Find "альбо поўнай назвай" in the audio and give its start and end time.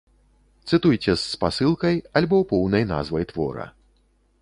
2.23-3.23